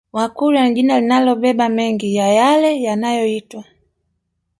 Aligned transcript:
Wakurya 0.13 0.63
ni 0.67 0.73
jina 0.73 0.99
linalobeba 0.99 1.65
mengi 1.75 2.09
ya 2.17 2.27
yale 2.37 2.71
yanaoyoitwa 2.85 3.63